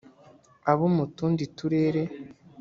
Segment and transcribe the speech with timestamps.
[0.71, 2.01] abo mu tundi turere